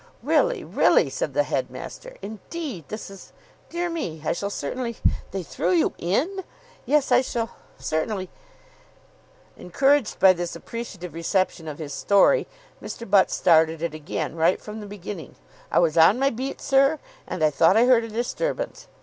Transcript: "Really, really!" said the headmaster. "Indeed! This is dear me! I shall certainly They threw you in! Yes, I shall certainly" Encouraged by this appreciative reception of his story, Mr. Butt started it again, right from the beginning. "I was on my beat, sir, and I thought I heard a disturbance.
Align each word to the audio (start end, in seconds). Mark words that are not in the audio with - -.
"Really, 0.23 0.63
really!" 0.63 1.11
said 1.11 1.35
the 1.35 1.43
headmaster. 1.43 2.17
"Indeed! 2.23 2.85
This 2.87 3.11
is 3.11 3.33
dear 3.69 3.87
me! 3.87 4.23
I 4.25 4.31
shall 4.33 4.49
certainly 4.49 4.97
They 5.29 5.43
threw 5.43 5.71
you 5.73 5.93
in! 5.99 6.43
Yes, 6.87 7.11
I 7.11 7.21
shall 7.21 7.55
certainly" 7.77 8.27
Encouraged 9.65 10.17
by 10.17 10.33
this 10.33 10.55
appreciative 10.55 11.13
reception 11.13 11.67
of 11.67 11.77
his 11.77 11.93
story, 11.93 12.47
Mr. 12.81 13.07
Butt 13.07 13.29
started 13.29 13.83
it 13.83 13.93
again, 13.93 14.35
right 14.35 14.59
from 14.59 14.79
the 14.79 14.87
beginning. 14.87 15.35
"I 15.71 15.77
was 15.77 15.99
on 15.99 16.17
my 16.17 16.31
beat, 16.31 16.61
sir, 16.61 16.97
and 17.27 17.43
I 17.43 17.51
thought 17.51 17.77
I 17.77 17.85
heard 17.85 18.03
a 18.03 18.07
disturbance. 18.09 18.87